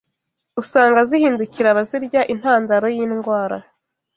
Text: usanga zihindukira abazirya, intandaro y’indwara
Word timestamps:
usanga 0.61 0.99
zihindukira 1.09 1.67
abazirya, 1.71 2.21
intandaro 2.33 2.85
y’indwara 2.95 3.57